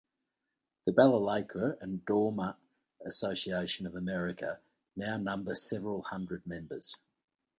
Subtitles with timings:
[0.87, 2.57] The Balalaika and Domra
[3.05, 4.59] Association of America
[4.95, 6.97] now numbers several hundred members.